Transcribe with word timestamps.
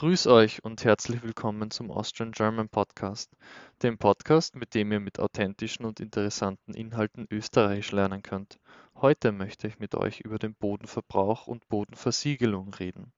Grüß 0.00 0.28
euch 0.28 0.64
und 0.64 0.82
herzlich 0.82 1.22
willkommen 1.22 1.70
zum 1.70 1.90
Austrian 1.90 2.32
German 2.32 2.70
Podcast, 2.70 3.36
dem 3.82 3.98
Podcast, 3.98 4.56
mit 4.56 4.74
dem 4.74 4.92
ihr 4.92 4.98
mit 4.98 5.18
authentischen 5.18 5.84
und 5.84 6.00
interessanten 6.00 6.72
Inhalten 6.72 7.26
Österreichisch 7.30 7.92
lernen 7.92 8.22
könnt. 8.22 8.58
Heute 8.94 9.30
möchte 9.30 9.68
ich 9.68 9.78
mit 9.78 9.94
euch 9.94 10.20
über 10.20 10.38
den 10.38 10.54
Bodenverbrauch 10.54 11.46
und 11.48 11.68
Bodenversiegelung 11.68 12.72
reden. 12.72 13.12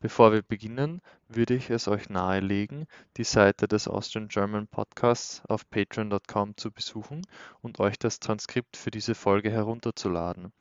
Bevor 0.00 0.30
wir 0.34 0.42
beginnen, 0.42 1.00
würde 1.28 1.54
ich 1.54 1.70
es 1.70 1.88
euch 1.88 2.10
nahelegen, 2.10 2.84
die 3.16 3.24
Seite 3.24 3.66
des 3.66 3.88
Austrian 3.88 4.28
German 4.28 4.68
Podcasts 4.68 5.40
auf 5.48 5.70
patreon.com 5.70 6.58
zu 6.58 6.70
besuchen 6.70 7.22
und 7.62 7.80
euch 7.80 7.98
das 7.98 8.20
Transkript 8.20 8.76
für 8.76 8.90
diese 8.90 9.14
Folge 9.14 9.50
herunterzuladen. 9.50 10.52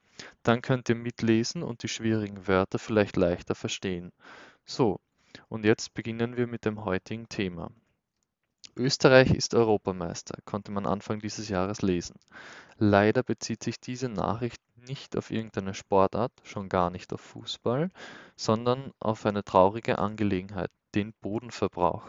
Dann 0.43 0.61
könnt 0.61 0.87
ihr 0.87 0.95
mitlesen 0.95 1.61
und 1.61 1.83
die 1.83 1.89
schwierigen 1.89 2.47
Wörter 2.47 2.79
vielleicht 2.79 3.17
leichter 3.17 3.53
verstehen. 3.53 4.13
So, 4.63 5.01
und 5.49 5.65
jetzt 5.65 5.93
beginnen 5.93 6.37
wir 6.37 6.47
mit 6.47 6.65
dem 6.65 6.85
heutigen 6.85 7.29
Thema. 7.29 7.71
Österreich 8.75 9.33
ist 9.33 9.55
Europameister, 9.55 10.37
konnte 10.45 10.71
man 10.71 10.85
Anfang 10.85 11.19
dieses 11.19 11.49
Jahres 11.49 11.81
lesen. 11.81 12.15
Leider 12.77 13.23
bezieht 13.23 13.63
sich 13.63 13.79
diese 13.79 14.07
Nachricht 14.07 14.61
nicht 14.87 15.17
auf 15.17 15.31
irgendeine 15.31 15.73
Sportart, 15.73 16.31
schon 16.43 16.69
gar 16.69 16.91
nicht 16.91 17.11
auf 17.11 17.21
Fußball, 17.21 17.89
sondern 18.35 18.91
auf 18.99 19.25
eine 19.25 19.43
traurige 19.43 19.97
Angelegenheit, 19.97 20.69
den 20.93 21.13
Bodenverbrauch. 21.21 22.03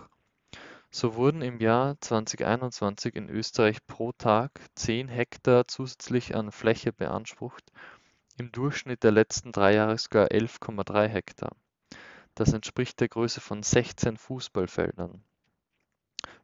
So 0.90 1.14
wurden 1.14 1.42
im 1.42 1.60
Jahr 1.60 2.00
2021 2.00 3.14
in 3.14 3.28
Österreich 3.28 3.86
pro 3.86 4.12
Tag 4.12 4.60
10 4.74 5.08
Hektar 5.08 5.68
zusätzlich 5.68 6.34
an 6.34 6.52
Fläche 6.52 6.92
beansprucht, 6.92 7.64
im 8.38 8.52
Durchschnitt 8.52 9.02
der 9.04 9.12
letzten 9.12 9.52
drei 9.52 9.74
Jahre 9.74 9.98
sogar 9.98 10.28
11,3 10.28 11.06
Hektar. 11.06 11.56
Das 12.38 12.52
entspricht 12.52 13.00
der 13.00 13.08
Größe 13.08 13.40
von 13.40 13.64
16 13.64 14.16
Fußballfeldern. 14.16 15.24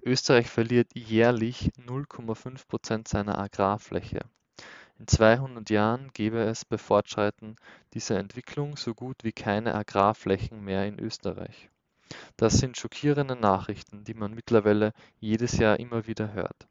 Österreich 0.02 0.50
verliert 0.50 0.88
jährlich 0.92 1.70
0,5 1.86 2.66
Prozent 2.66 3.06
seiner 3.06 3.38
Agrarfläche. 3.38 4.18
In 4.98 5.06
200 5.06 5.70
Jahren 5.70 6.10
gäbe 6.12 6.42
es 6.42 6.64
bei 6.64 6.78
Fortschreiten 6.78 7.54
dieser 7.92 8.18
Entwicklung 8.18 8.76
so 8.76 8.92
gut 8.92 9.22
wie 9.22 9.30
keine 9.30 9.76
Agrarflächen 9.76 10.64
mehr 10.64 10.84
in 10.84 10.98
Österreich. 10.98 11.70
Das 12.36 12.54
sind 12.54 12.76
schockierende 12.76 13.36
Nachrichten, 13.36 14.02
die 14.02 14.14
man 14.14 14.34
mittlerweile 14.34 14.94
jedes 15.20 15.58
Jahr 15.58 15.78
immer 15.78 16.08
wieder 16.08 16.32
hört. 16.32 16.66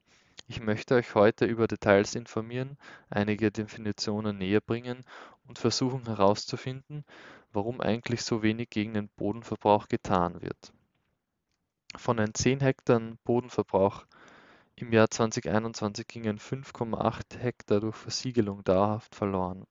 Ich 0.49 0.59
möchte 0.59 0.95
euch 0.95 1.15
heute 1.15 1.45
über 1.45 1.67
Details 1.67 2.15
informieren, 2.15 2.77
einige 3.09 3.51
Definitionen 3.51 4.37
näherbringen 4.37 5.05
und 5.47 5.59
versuchen 5.59 6.07
herauszufinden, 6.07 7.05
warum 7.53 7.79
eigentlich 7.81 8.23
so 8.23 8.43
wenig 8.43 8.69
gegen 8.69 8.93
den 8.93 9.09
Bodenverbrauch 9.09 9.87
getan 9.87 10.41
wird. 10.41 10.73
Von 11.95 12.17
den 12.17 12.33
10 12.33 12.59
Hektar 12.59 12.99
Bodenverbrauch 13.23 14.05
im 14.75 14.91
Jahr 14.91 15.09
2021 15.09 16.07
gingen 16.07 16.39
5,8 16.39 17.37
Hektar 17.37 17.79
durch 17.79 17.95
Versiegelung 17.95 18.63
dauerhaft 18.63 19.13
verloren. 19.13 19.65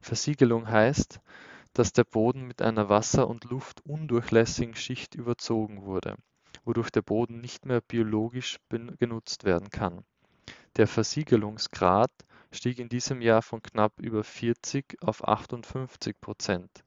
Versiegelung 0.00 0.68
heißt, 0.68 1.20
dass 1.72 1.92
der 1.92 2.04
Boden 2.04 2.46
mit 2.46 2.60
einer 2.60 2.88
wasser- 2.88 3.28
und 3.28 3.44
luftundurchlässigen 3.44 4.74
Schicht 4.74 5.14
überzogen 5.14 5.82
wurde, 5.82 6.16
wodurch 6.64 6.90
der 6.90 7.02
Boden 7.02 7.40
nicht 7.40 7.64
mehr 7.64 7.80
biologisch 7.80 8.58
genutzt 8.98 9.44
werden 9.44 9.70
kann. 9.70 10.04
Der 10.76 10.86
Versiegelungsgrad 10.86 12.10
stieg 12.50 12.78
in 12.78 12.88
diesem 12.88 13.22
Jahr 13.22 13.42
von 13.42 13.62
knapp 13.62 13.98
über 14.00 14.24
40 14.24 14.96
auf 15.02 15.26
58 15.26 16.20
Prozent. 16.20 16.84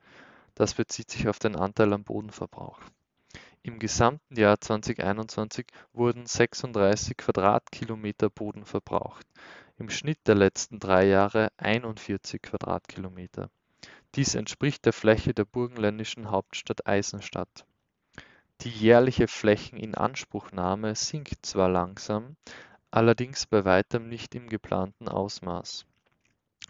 Das 0.56 0.74
bezieht 0.74 1.12
sich 1.12 1.28
auf 1.28 1.38
den 1.38 1.56
Anteil 1.56 1.94
am 1.94 2.04
Bodenverbrauch. 2.04 2.80
Im 3.62 3.78
gesamten 3.80 4.40
Jahr 4.40 4.62
2021 4.62 5.66
wurden 5.92 6.26
36 6.26 7.18
Quadratkilometer 7.18 8.30
Boden 8.30 8.64
verbraucht, 8.64 9.28
im 9.78 9.90
Schnitt 9.90 10.20
der 10.28 10.36
letzten 10.36 10.80
drei 10.80 11.08
Jahre 11.08 11.50
41 11.58 12.42
Quadratkilometer. 12.42 13.50
Dies 14.16 14.36
entspricht 14.36 14.86
der 14.86 14.94
Fläche 14.94 15.34
der 15.34 15.46
burgenländischen 15.46 16.32
Hauptstadt 16.32 16.88
Eisenstadt. 16.88 17.66
Die 18.62 18.70
jährliche 18.70 19.28
Flächeninanspruchnahme 19.28 20.96
sinkt 20.96 21.46
zwar 21.46 21.68
langsam, 21.68 22.38
allerdings 22.92 23.46
bei 23.46 23.66
weitem 23.66 24.08
nicht 24.08 24.36
im 24.36 24.48
geplanten 24.48 25.10
Ausmaß. 25.10 25.86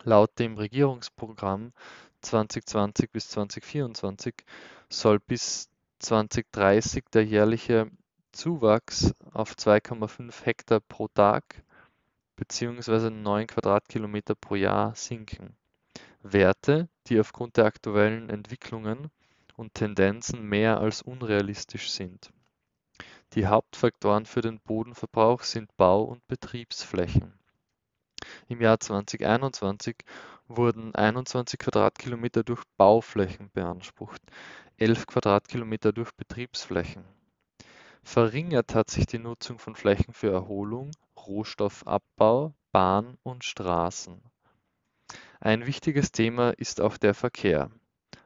Laut 0.03 0.39
dem 0.39 0.57
Regierungsprogramm 0.57 1.71
2020 2.25 3.11
bis 3.11 3.29
2024 3.29 4.33
soll 4.89 5.19
bis 5.19 5.69
2030 5.99 7.05
der 7.13 7.25
jährliche 7.25 7.89
Zuwachs 8.31 9.13
auf 9.31 9.53
2,5 9.53 10.43
Hektar 10.43 10.79
pro 10.81 11.07
Tag 11.07 11.63
bzw. 12.35 13.09
9 13.09 13.47
Quadratkilometer 13.47 14.35
pro 14.35 14.55
Jahr 14.55 14.93
sinken. 14.95 15.55
Werte, 16.21 16.89
die 17.07 17.19
aufgrund 17.19 17.57
der 17.57 17.65
aktuellen 17.65 18.29
Entwicklungen 18.29 19.11
und 19.55 19.73
Tendenzen 19.73 20.43
mehr 20.43 20.79
als 20.79 21.01
unrealistisch 21.01 21.91
sind. 21.91 22.31
Die 23.33 23.47
Hauptfaktoren 23.47 24.25
für 24.25 24.41
den 24.41 24.59
Bodenverbrauch 24.59 25.43
sind 25.43 25.75
Bau- 25.77 26.03
und 26.03 26.25
Betriebsflächen. 26.27 27.33
Im 28.47 28.61
Jahr 28.61 28.79
2021 28.79 29.97
wurden 30.47 30.93
21 30.93 31.59
Quadratkilometer 31.59 32.43
durch 32.43 32.63
Bauflächen 32.77 33.49
beansprucht, 33.53 34.21
11 34.77 35.07
Quadratkilometer 35.07 35.93
durch 35.93 36.11
Betriebsflächen. 36.11 37.03
Verringert 38.03 38.75
hat 38.75 38.91
sich 38.91 39.07
die 39.07 39.19
Nutzung 39.19 39.57
von 39.57 39.75
Flächen 39.75 40.13
für 40.13 40.31
Erholung, 40.31 40.91
Rohstoffabbau, 41.17 42.53
Bahn 42.71 43.17
und 43.23 43.43
Straßen. 43.43 44.21
Ein 45.39 45.65
wichtiges 45.65 46.11
Thema 46.11 46.51
ist 46.51 46.81
auch 46.81 46.97
der 46.97 47.13
Verkehr, 47.13 47.71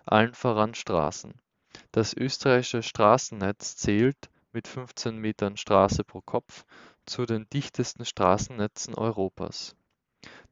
allen 0.06 0.34
voran 0.34 0.74
Straßen. 0.74 1.34
Das 1.92 2.14
österreichische 2.14 2.84
Straßennetz 2.84 3.78
zählt 3.78 4.30
mit 4.52 4.68
15 4.68 5.18
Metern 5.18 5.56
Straße 5.56 6.04
pro 6.04 6.22
Kopf 6.22 6.66
zu 7.06 7.26
den 7.26 7.48
dichtesten 7.50 8.06
Straßennetzen 8.06 8.96
Europas. 8.96 9.76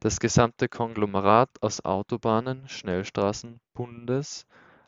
Das 0.00 0.20
gesamte 0.20 0.68
Konglomerat 0.68 1.50
aus 1.60 1.84
Autobahnen, 1.84 2.68
Schnellstraßen, 2.68 3.58
Bundes 3.74 4.46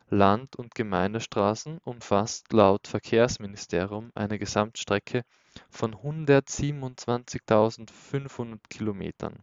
Land 0.09 0.55
und 0.55 0.73
Gemeindestraßen 0.75 1.79
umfasst 1.79 2.53
laut 2.53 2.87
Verkehrsministerium 2.87 4.13
eine 4.15 4.39
Gesamtstrecke 4.39 5.25
von 5.69 5.97
127.500 5.97 8.61
Kilometern. 8.69 9.43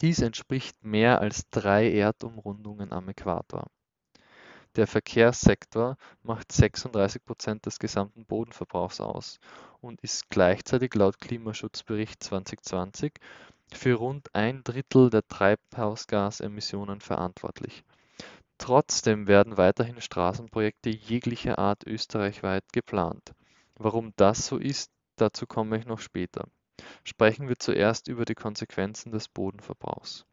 Dies 0.00 0.20
entspricht 0.20 0.84
mehr 0.84 1.20
als 1.20 1.50
drei 1.50 1.92
Erdumrundungen 1.92 2.92
am 2.92 3.08
Äquator. 3.08 3.66
Der 4.76 4.86
Verkehrssektor 4.86 5.96
macht 6.22 6.52
36 6.52 7.24
Prozent 7.24 7.66
des 7.66 7.80
gesamten 7.80 8.26
Bodenverbrauchs 8.26 9.00
aus 9.00 9.40
und 9.80 10.00
ist 10.02 10.30
gleichzeitig 10.30 10.94
laut 10.94 11.20
Klimaschutzbericht 11.20 12.22
2020 12.22 13.14
für 13.72 13.94
rund 13.94 14.34
ein 14.34 14.62
Drittel 14.64 15.10
der 15.10 15.26
Treibhausgasemissionen 15.28 17.00
verantwortlich. 17.00 17.84
Trotzdem 18.58 19.28
werden 19.28 19.56
weiterhin 19.56 20.00
Straßenprojekte 20.00 20.90
jeglicher 20.90 21.58
Art 21.58 21.86
österreichweit 21.86 22.64
geplant. 22.72 23.32
Warum 23.76 24.12
das 24.16 24.46
so 24.46 24.56
ist, 24.56 24.90
dazu 25.16 25.46
komme 25.46 25.78
ich 25.78 25.86
noch 25.86 26.00
später. 26.00 26.48
Sprechen 27.04 27.48
wir 27.48 27.58
zuerst 27.58 28.08
über 28.08 28.24
die 28.24 28.34
Konsequenzen 28.34 29.12
des 29.12 29.28
Bodenverbrauchs. 29.28 30.26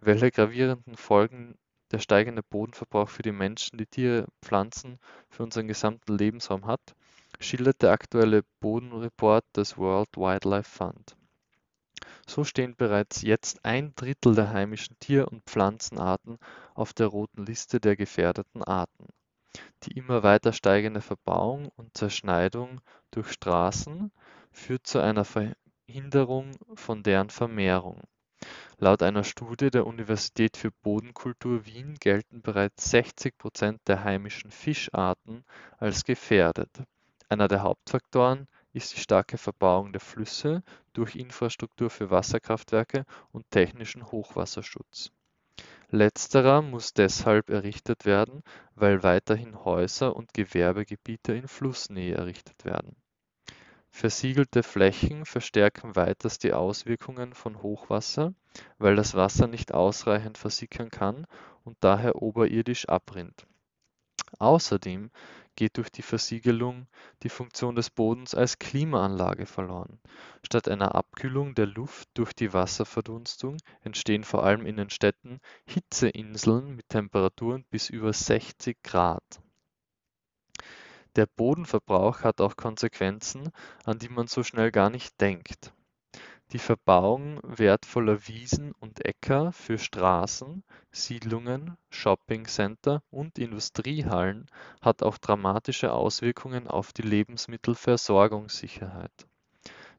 Welche 0.00 0.30
gravierenden 0.30 0.96
Folgen 0.96 1.56
der 1.92 1.98
steigende 1.98 2.42
Bodenverbrauch 2.42 3.08
für 3.08 3.22
die 3.22 3.32
Menschen, 3.32 3.78
die 3.78 3.86
Tiere, 3.86 4.26
Pflanzen, 4.42 4.98
für 5.28 5.42
unseren 5.42 5.68
gesamten 5.68 6.16
Lebensraum 6.16 6.66
hat, 6.66 6.94
schildert 7.40 7.82
der 7.82 7.92
aktuelle 7.92 8.42
Bodenreport 8.60 9.44
des 9.56 9.76
World 9.76 10.16
Wildlife 10.16 10.70
Fund. 10.70 11.16
So 12.26 12.44
stehen 12.44 12.76
bereits 12.76 13.22
jetzt 13.22 13.64
ein 13.64 13.94
Drittel 13.96 14.34
der 14.34 14.50
heimischen 14.52 14.98
Tier- 15.00 15.28
und 15.30 15.44
Pflanzenarten 15.44 16.38
auf 16.74 16.92
der 16.92 17.08
roten 17.08 17.44
Liste 17.44 17.80
der 17.80 17.96
gefährdeten 17.96 18.62
Arten. 18.62 19.08
Die 19.82 19.92
immer 19.92 20.22
weiter 20.22 20.52
steigende 20.52 21.00
Verbauung 21.00 21.70
und 21.76 21.96
Zerschneidung 21.96 22.80
durch 23.10 23.32
Straßen 23.32 24.12
führt 24.52 24.86
zu 24.86 25.00
einer 25.00 25.24
Verhinderung 25.24 26.52
von 26.74 27.02
deren 27.02 27.30
Vermehrung. 27.30 28.02
Laut 28.78 29.02
einer 29.02 29.24
Studie 29.24 29.70
der 29.70 29.86
Universität 29.86 30.56
für 30.56 30.70
Bodenkultur 30.70 31.66
Wien 31.66 31.96
gelten 32.00 32.40
bereits 32.40 32.90
60 32.90 33.36
Prozent 33.36 33.80
der 33.86 34.04
heimischen 34.04 34.50
Fischarten 34.50 35.44
als 35.78 36.04
gefährdet. 36.04 36.70
Einer 37.28 37.48
der 37.48 37.62
Hauptfaktoren 37.62 38.48
ist 38.72 38.94
die 38.94 39.00
starke 39.00 39.38
Verbauung 39.38 39.92
der 39.92 40.00
Flüsse 40.00 40.62
durch 40.92 41.16
Infrastruktur 41.16 41.90
für 41.90 42.10
Wasserkraftwerke 42.10 43.04
und 43.32 43.50
technischen 43.50 44.10
Hochwasserschutz. 44.10 45.10
Letzterer 45.90 46.62
muss 46.62 46.94
deshalb 46.94 47.50
errichtet 47.50 48.04
werden, 48.04 48.42
weil 48.76 49.02
weiterhin 49.02 49.64
Häuser 49.64 50.14
und 50.14 50.32
Gewerbegebiete 50.34 51.32
in 51.32 51.48
Flussnähe 51.48 52.14
errichtet 52.14 52.64
werden. 52.64 52.94
Versiegelte 53.90 54.62
Flächen 54.62 55.26
verstärken 55.26 55.96
weiters 55.96 56.38
die 56.38 56.52
Auswirkungen 56.52 57.34
von 57.34 57.60
Hochwasser, 57.60 58.34
weil 58.78 58.94
das 58.94 59.14
Wasser 59.14 59.48
nicht 59.48 59.74
ausreichend 59.74 60.38
versickern 60.38 60.90
kann 60.90 61.26
und 61.64 61.76
daher 61.80 62.22
oberirdisch 62.22 62.88
abrinnt. 62.88 63.46
Außerdem 64.38 65.10
geht 65.60 65.76
durch 65.76 65.92
die 65.92 66.00
Versiegelung 66.00 66.86
die 67.22 67.28
Funktion 67.28 67.74
des 67.74 67.90
Bodens 67.90 68.34
als 68.34 68.58
Klimaanlage 68.58 69.44
verloren. 69.44 70.00
Statt 70.42 70.68
einer 70.68 70.94
Abkühlung 70.94 71.54
der 71.54 71.66
Luft 71.66 72.08
durch 72.14 72.32
die 72.32 72.54
Wasserverdunstung 72.54 73.58
entstehen 73.82 74.24
vor 74.24 74.42
allem 74.42 74.64
in 74.64 74.78
den 74.78 74.88
Städten 74.88 75.38
Hitzeinseln 75.66 76.76
mit 76.76 76.88
Temperaturen 76.88 77.66
bis 77.68 77.90
über 77.90 78.14
60 78.14 78.82
Grad. 78.82 79.42
Der 81.16 81.26
Bodenverbrauch 81.26 82.20
hat 82.22 82.40
auch 82.40 82.56
Konsequenzen, 82.56 83.50
an 83.84 83.98
die 83.98 84.08
man 84.08 84.28
so 84.28 84.42
schnell 84.42 84.70
gar 84.70 84.88
nicht 84.88 85.20
denkt. 85.20 85.74
Die 86.52 86.58
Verbauung 86.58 87.38
wertvoller 87.44 88.26
Wiesen 88.26 88.72
und 88.80 89.06
Äcker 89.06 89.52
für 89.52 89.78
Straßen, 89.78 90.64
Siedlungen, 90.90 91.76
Shoppingcenter 91.90 93.04
und 93.12 93.38
Industriehallen 93.38 94.46
hat 94.80 95.04
auch 95.04 95.18
dramatische 95.18 95.92
Auswirkungen 95.92 96.66
auf 96.66 96.92
die 96.92 97.02
Lebensmittelversorgungssicherheit. 97.02 99.12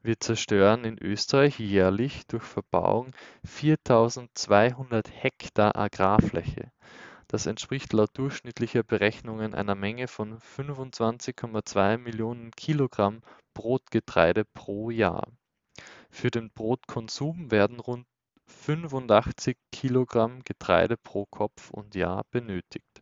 Wir 0.03 0.19
zerstören 0.19 0.83
in 0.83 1.01
Österreich 1.01 1.57
jährlich 1.57 2.27
durch 2.27 2.43
Verbauung 2.43 3.13
4200 3.45 5.09
Hektar 5.09 5.77
Agrarfläche. 5.77 6.73
Das 7.29 7.45
entspricht 7.45 7.93
laut 7.93 8.17
durchschnittlicher 8.17 8.83
Berechnungen 8.83 9.55
einer 9.55 9.75
Menge 9.75 10.09
von 10.09 10.37
25,2 10.39 11.97
Millionen 11.97 12.51
Kilogramm 12.51 13.21
Brotgetreide 13.53 14.43
pro 14.43 14.89
Jahr. 14.89 15.31
Für 16.11 16.29
den 16.29 16.51
Brotkonsum 16.51 17.49
werden 17.49 17.79
rund 17.79 18.05
85 18.45 19.57
Kilogramm 19.71 20.43
Getreide 20.43 20.97
pro 20.97 21.25
Kopf 21.25 21.71
und 21.71 21.95
Jahr 21.95 22.25
benötigt. 22.29 23.01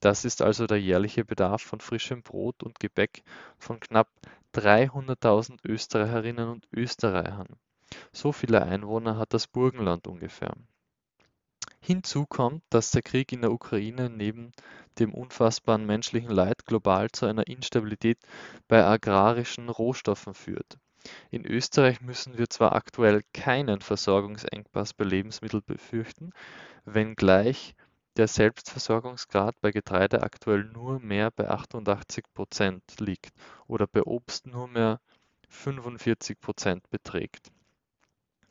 Das 0.00 0.24
ist 0.24 0.42
also 0.42 0.66
der 0.66 0.80
jährliche 0.80 1.24
Bedarf 1.24 1.62
von 1.62 1.80
frischem 1.80 2.22
Brot 2.22 2.62
und 2.62 2.78
Gebäck 2.78 3.24
von 3.58 3.80
knapp 3.80 4.08
300.000 4.54 5.58
Österreicherinnen 5.64 6.48
und 6.48 6.68
Österreichern. 6.72 7.48
So 8.12 8.32
viele 8.32 8.62
Einwohner 8.62 9.16
hat 9.16 9.32
das 9.32 9.46
Burgenland 9.46 10.06
ungefähr. 10.06 10.54
Hinzu 11.80 12.26
kommt, 12.26 12.62
dass 12.70 12.90
der 12.90 13.02
Krieg 13.02 13.32
in 13.32 13.40
der 13.40 13.52
Ukraine 13.52 14.08
neben 14.10 14.52
dem 14.98 15.14
unfassbaren 15.14 15.86
menschlichen 15.86 16.30
Leid 16.30 16.64
global 16.66 17.10
zu 17.10 17.26
einer 17.26 17.46
Instabilität 17.46 18.18
bei 18.68 18.84
agrarischen 18.84 19.68
Rohstoffen 19.68 20.34
führt. 20.34 20.78
In 21.30 21.44
Österreich 21.44 22.00
müssen 22.00 22.38
wir 22.38 22.48
zwar 22.48 22.74
aktuell 22.74 23.22
keinen 23.32 23.80
Versorgungsengpass 23.80 24.94
bei 24.94 25.04
Lebensmitteln 25.04 25.62
befürchten, 25.64 26.30
wenngleich 26.84 27.74
der 28.16 28.28
Selbstversorgungsgrad 28.28 29.60
bei 29.60 29.70
Getreide 29.70 30.22
aktuell 30.22 30.64
nur 30.64 31.00
mehr 31.00 31.30
bei 31.30 31.48
88 31.48 32.24
Prozent 32.34 32.82
liegt 33.00 33.30
oder 33.66 33.86
bei 33.86 34.02
Obst 34.02 34.46
nur 34.46 34.68
mehr 34.68 35.00
45 35.48 36.38
Prozent 36.40 36.88
beträgt. 36.90 37.50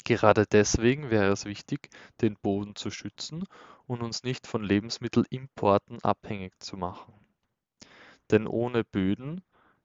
Gerade 0.04 0.46
deswegen 0.52 1.12
wäre 1.12 1.32
es 1.32 1.46
wichtig, 1.46 1.90
den 2.22 2.36
Boden 2.36 2.76
zu 2.76 2.90
schützen 2.90 3.46
und 3.86 4.02
uns 4.02 4.24
nicht 4.24 4.48
von 4.48 4.64
Lebensmittelimporten 4.64 6.04
abhängig 6.04 6.54
zu 6.60 6.76
machen. 6.76 7.14
Denn 8.32 8.48
ohne 8.48 8.84
Böden 8.84 9.42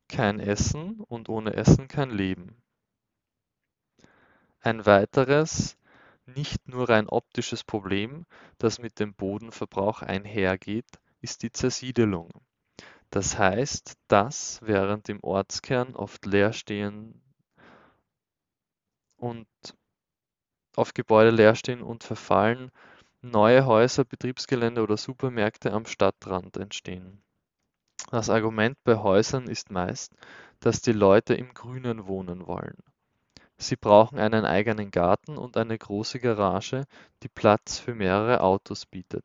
kein 0.08 0.41
Essen 0.41 1.00
und 1.00 1.29
ohne 1.29 1.55
Essen 1.55 1.88
kein 1.88 2.11
Leben. 2.11 2.62
Ein 4.61 4.85
weiteres, 4.87 5.76
nicht 6.26 6.69
nur 6.69 6.88
rein 6.88 7.08
optisches 7.08 7.62
Problem, 7.64 8.26
das 8.58 8.79
mit 8.79 8.99
dem 8.99 9.14
Bodenverbrauch 9.14 10.03
einhergeht, 10.03 10.87
ist 11.20 11.43
die 11.43 11.53
Zersiedelung. 11.53 12.31
Das 13.11 13.38
heißt, 13.38 13.94
dass 14.08 14.61
während 14.62 15.08
im 15.08 15.23
Ortskern 15.23 15.94
oft 15.94 16.26
leer 16.26 16.53
und 19.17 19.47
auf 20.76 20.94
Gebäude 20.94 21.31
leer 21.31 21.55
stehen 21.55 21.82
und 21.82 22.05
verfallen, 22.05 22.70
neue 23.23 23.67
Häuser, 23.67 24.05
Betriebsgelände 24.05 24.82
oder 24.82 24.97
Supermärkte 24.97 25.73
am 25.73 25.87
Stadtrand 25.87 26.56
entstehen. 26.56 27.23
Das 28.10 28.31
Argument 28.31 28.76
bei 28.84 28.96
Häusern 28.96 29.48
ist 29.48 29.70
meist, 29.70 30.12
dass 30.60 30.81
die 30.81 30.93
Leute 30.93 31.34
im 31.34 31.52
Grünen 31.54 32.06
wohnen 32.06 32.46
wollen. 32.46 32.76
Sie 33.58 33.76
brauchen 33.76 34.19
einen 34.19 34.44
eigenen 34.44 34.90
Garten 34.90 35.38
und 35.38 35.56
eine 35.56 35.78
große 35.78 36.20
Garage, 36.20 36.84
die 37.22 37.28
Platz 37.28 37.78
für 37.78 37.94
mehrere 37.94 38.43
Autos 38.43 38.87
bietet. 38.87 39.25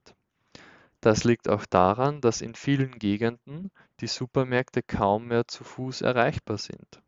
Das 1.02 1.24
liegt 1.24 1.50
auch 1.50 1.66
daran, 1.66 2.22
dass 2.22 2.42
in 2.42 2.56
vielen 2.56 2.98
Gegenden 2.98 3.72
die 4.00 4.08
Supermärkte 4.08 4.84
kaum 4.84 5.28
mehr 5.28 5.48
zu 5.48 5.64
Fuß 5.64 6.02
erreichbar 6.02 6.58
sind. 6.58 7.02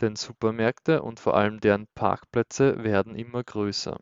Denn 0.00 0.14
Supermärkte 0.14 1.02
und 1.02 1.20
vor 1.20 1.36
allem 1.36 1.60
deren 1.60 1.86
Parkplätze 1.94 2.84
werden 2.84 3.14
immer 3.16 3.42
größer. 3.42 3.98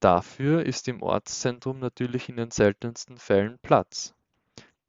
Dafür 0.00 0.64
ist 0.64 0.88
im 0.88 1.02
Ortszentrum 1.02 1.80
natürlich 1.80 2.28
in 2.28 2.36
den 2.36 2.50
seltensten 2.50 3.18
Fällen 3.18 3.58
Platz. 3.60 4.14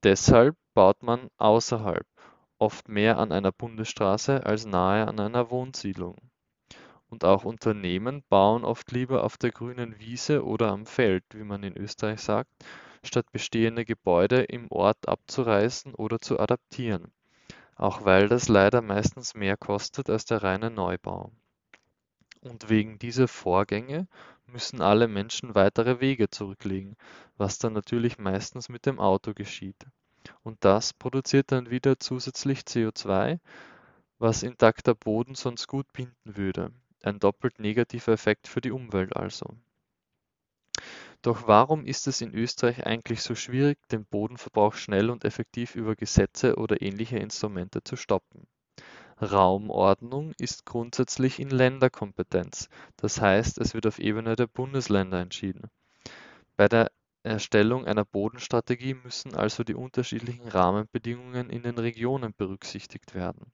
Deshalb 0.04 0.56
baut 0.76 1.02
man 1.02 1.30
außerhalb, 1.38 2.06
oft 2.60 2.90
mehr 2.90 3.18
an 3.18 3.32
einer 3.32 3.52
Bundesstraße 3.52 4.46
als 4.46 4.66
nahe 4.66 5.08
an 5.08 5.20
einer 5.20 5.50
Wohnsiedlung. 5.50 6.18
Und 7.10 7.24
auch 7.24 7.46
Unternehmen 7.46 8.24
bauen 8.30 8.66
oft 8.66 8.92
lieber 8.92 9.24
auf 9.24 9.38
der 9.38 9.52
grünen 9.52 10.00
Wiese 10.00 10.46
oder 10.46 10.72
am 10.72 10.86
Feld, 10.86 11.24
wie 11.34 11.44
man 11.44 11.64
in 11.64 11.78
Österreich 11.78 12.20
sagt, 12.20 12.52
statt 13.04 13.26
bestehende 13.32 13.86
Gebäude 13.86 14.44
im 14.44 14.70
Ort 14.70 15.08
abzureißen 15.08 15.96
oder 15.96 16.20
zu 16.20 16.40
adaptieren, 16.40 17.14
auch 17.76 18.04
weil 18.04 18.28
das 18.28 18.50
leider 18.50 18.82
meistens 18.82 19.34
mehr 19.34 19.58
kostet 19.58 20.10
als 20.10 20.26
der 20.26 20.44
reine 20.44 20.72
Neubau. 20.72 21.32
Und 22.42 22.70
wegen 22.70 23.00
dieser 23.00 23.28
Vorgänge 23.28 24.08
müssen 24.46 24.82
alle 24.82 25.08
Menschen 25.08 25.56
weitere 25.56 26.00
Wege 26.00 26.30
zurücklegen, 26.30 26.96
was 27.38 27.60
dann 27.60 27.74
natürlich 27.74 28.18
meistens 28.18 28.70
mit 28.70 28.86
dem 28.86 29.00
Auto 29.00 29.34
geschieht. 29.34 29.86
Und 30.44 30.64
das 30.64 30.94
produziert 30.94 31.52
dann 31.52 31.70
wieder 31.70 32.00
zusätzlich 32.00 32.62
CO2, 32.62 33.40
was 34.20 34.44
intakter 34.44 34.96
Boden 34.96 35.36
sonst 35.36 35.68
gut 35.68 35.92
binden 35.94 36.38
würde. 36.38 36.72
Ein 37.04 37.20
doppelt 37.20 37.60
negativer 37.60 38.14
Effekt 38.14 38.48
für 38.48 38.62
die 38.62 38.72
Umwelt 38.72 39.16
also. 39.16 39.56
Doch 41.22 41.48
warum 41.48 41.86
ist 41.86 42.08
es 42.08 42.22
in 42.22 42.34
Österreich 42.34 42.86
eigentlich 42.86 43.22
so 43.22 43.34
schwierig, 43.34 43.80
den 43.90 44.06
Bodenverbrauch 44.06 44.76
schnell 44.76 45.10
und 45.10 45.26
effektiv 45.26 45.76
über 45.76 45.96
Gesetze 45.96 46.56
oder 46.56 46.82
ähnliche 46.82 47.18
Instrumente 47.18 47.84
zu 47.84 47.96
stoppen? 47.96 48.48
Raumordnung 49.22 50.34
ist 50.38 50.66
grundsätzlich 50.66 51.40
in 51.40 51.50
Länderkompetenz, 51.50 52.70
das 52.98 53.22
heißt, 53.22 53.58
es 53.60 53.74
wird 53.74 53.88
auf 53.88 53.98
Ebene 53.98 54.36
der 54.36 54.48
Bundesländer 54.48 55.20
entschieden. 55.20 55.70
Bei 56.58 56.68
der 56.68 56.92
Erstellung 57.26 57.86
einer 57.86 58.06
Bodenstrategie 58.06 58.94
müssen 58.94 59.36
also 59.36 59.64
die 59.64 59.76
unterschiedlichen 59.76 60.48
Rahmenbedingungen 60.48 61.50
in 61.50 61.64
den 61.64 61.78
Regionen 61.78 62.34
berücksichtigt 62.36 63.16
werden. 63.16 63.52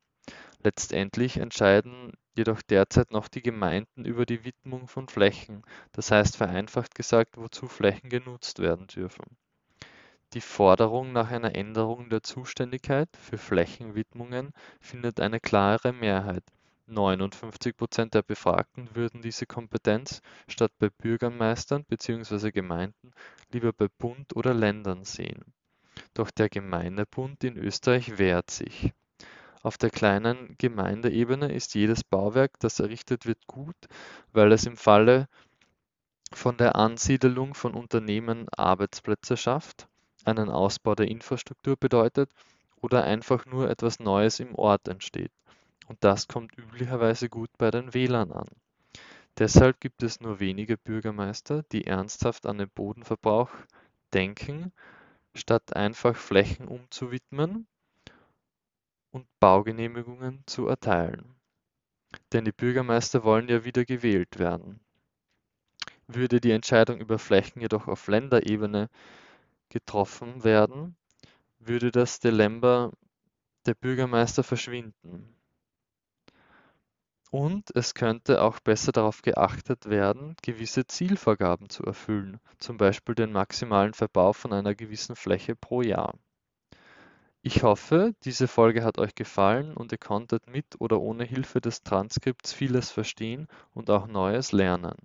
Letztendlich 0.64 1.38
entscheiden 1.38 2.14
jedoch 2.36 2.62
derzeit 2.62 3.12
noch 3.12 3.28
die 3.28 3.42
Gemeinden 3.42 4.06
über 4.06 4.26
die 4.26 4.44
Widmung 4.44 4.88
von 4.88 5.08
Flächen, 5.08 5.64
das 5.92 6.12
heißt 6.12 6.38
vereinfacht 6.38 6.96
gesagt, 6.96 7.38
wozu 7.38 7.68
Flächen 7.68 8.10
genutzt 8.10 8.60
werden 8.60 8.88
dürfen. 8.88 9.38
Die 10.34 10.42
Forderung 10.42 11.12
nach 11.12 11.32
einer 11.32 11.56
Änderung 11.56 12.10
der 12.10 12.24
Zuständigkeit 12.24 13.10
für 13.18 13.38
Flächenwidmungen 13.38 14.52
findet 14.80 15.20
eine 15.20 15.40
klare 15.40 15.92
Mehrheit. 15.92 16.44
59 16.92 17.76
Prozent 17.76 18.14
der 18.14 18.22
Befragten 18.22 18.90
würden 18.96 19.22
diese 19.22 19.46
Kompetenz 19.46 20.22
statt 20.48 20.72
bei 20.78 20.90
Bürgermeistern 20.90 21.84
bzw. 21.86 22.52
Gemeinden 22.52 23.12
lieber 23.52 23.74
bei 23.74 23.88
Bund 23.88 24.36
oder 24.36 24.54
Ländern 24.54 25.04
sehen. 25.04 25.44
Doch 26.14 26.30
der 26.32 26.50
Gemeindebund 26.50 27.44
in 27.44 27.58
Österreich 27.58 28.18
wehrt 28.18 28.52
sich. 28.52 28.94
Auf 29.64 29.78
der 29.78 29.90
kleinen 29.90 30.56
Gemeindeebene 30.58 31.52
ist 31.54 31.76
jedes 31.76 32.04
Bauwerk, 32.04 32.60
das 32.60 32.80
errichtet 32.80 33.26
wird, 33.26 33.48
gut, 33.48 33.76
weil 34.34 34.52
es 34.52 34.66
im 34.66 34.78
Falle 34.78 35.28
von 36.34 36.58
der 36.58 36.76
Ansiedelung 36.76 37.54
von 37.54 37.74
Unternehmen 37.74 38.48
Arbeitsplätze 38.50 39.38
schafft 39.38 39.88
einen 40.26 40.50
Ausbau 40.50 40.96
der 40.96 41.08
Infrastruktur 41.08 41.76
bedeutet 41.76 42.32
oder 42.82 43.04
einfach 43.04 43.46
nur 43.46 43.70
etwas 43.70 44.00
Neues 44.00 44.40
im 44.40 44.56
Ort 44.56 44.88
entsteht. 44.88 45.32
Und 45.88 46.04
das 46.04 46.28
kommt 46.28 46.58
üblicherweise 46.58 47.30
gut 47.30 47.50
bei 47.58 47.72
den 47.72 47.94
Wählern 47.94 48.32
an. 48.32 48.48
Deshalb 49.38 49.80
gibt 49.80 50.04
es 50.04 50.20
nur 50.20 50.40
wenige 50.40 50.78
Bürgermeister, 50.78 51.64
die 51.72 51.88
ernsthaft 51.88 52.46
an 52.46 52.58
den 52.58 52.70
Bodenverbrauch 52.70 53.50
denken, 54.14 54.72
statt 55.34 55.76
einfach 55.76 56.16
Flächen 56.16 56.68
umzuwidmen 56.68 57.68
und 59.12 59.28
Baugenehmigungen 59.40 60.44
zu 60.46 60.68
erteilen. 60.68 61.36
Denn 62.34 62.46
die 62.46 62.52
Bürgermeister 62.52 63.24
wollen 63.24 63.48
ja 63.48 63.64
wieder 63.64 63.86
gewählt 63.86 64.38
werden. 64.38 64.80
Würde 66.08 66.42
die 66.42 66.52
Entscheidung 66.52 67.00
über 67.00 67.18
Flächen 67.20 67.62
jedoch 67.62 67.88
auf 67.88 68.08
Länderebene 68.08 68.90
getroffen 69.70 70.44
werden, 70.44 70.96
würde 71.60 71.92
das 71.92 72.20
Dilemma 72.20 72.92
der 73.66 73.76
Bürgermeister 73.76 74.44
verschwinden. 74.44 75.41
Und 77.32 77.74
es 77.76 77.94
könnte 77.94 78.42
auch 78.42 78.60
besser 78.60 78.92
darauf 78.92 79.22
geachtet 79.22 79.90
werden, 79.90 80.36
gewisse 80.44 80.86
Zielvorgaben 80.86 81.70
zu 81.70 81.84
erfüllen, 81.84 82.42
zum 82.60 82.76
Beispiel 82.76 83.16
den 83.16 83.32
maximalen 83.32 83.94
Verbau 83.94 84.34
von 84.34 84.52
einer 84.52 84.76
gewissen 84.76 85.16
Fläche 85.16 85.56
pro 85.56 85.82
Jahr. 85.82 86.14
Ich 87.42 87.64
hoffe, 87.64 88.14
diese 88.26 88.50
Folge 88.50 88.84
hat 88.84 89.00
euch 89.00 89.16
gefallen 89.16 89.74
und 89.74 89.94
ihr 89.94 89.98
konntet 89.98 90.48
mit 90.48 90.80
oder 90.80 91.00
ohne 91.00 91.24
Hilfe 91.24 91.62
des 91.62 91.84
Transkripts 91.84 92.52
vieles 92.52 92.92
verstehen 92.92 93.48
und 93.74 93.90
auch 93.90 94.08
Neues 94.08 94.52
lernen. 94.52 94.98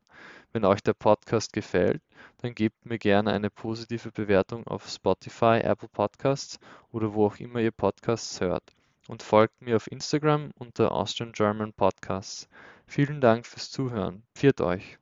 Wenn 0.52 0.64
euch 0.64 0.82
der 0.82 0.94
Podcast 0.94 1.52
gefällt, 1.52 2.02
dann 2.38 2.56
gebt 2.56 2.84
mir 2.84 2.98
gerne 2.98 3.30
eine 3.30 3.50
positive 3.50 4.10
Bewertung 4.10 4.66
auf 4.66 4.88
Spotify, 4.88 5.60
Apple 5.62 5.88
Podcasts 5.88 6.58
oder 6.90 7.14
wo 7.14 7.26
auch 7.26 7.36
immer 7.36 7.60
ihr 7.60 7.70
Podcasts 7.70 8.40
hört 8.40 8.75
und 9.08 9.22
folgt 9.22 9.60
mir 9.62 9.76
auf 9.76 9.90
Instagram 9.90 10.50
unter 10.56 10.92
Austrian 10.92 11.32
German 11.32 11.72
Podcasts. 11.72 12.48
Vielen 12.86 13.20
Dank 13.20 13.46
fürs 13.46 13.70
Zuhören. 13.70 14.24
Pfiat 14.34 14.60
euch! 14.60 14.98